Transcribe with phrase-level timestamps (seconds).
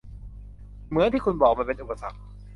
[0.87, 2.17] เหมือนที่คุณบอก มันเป็นอุปสรรค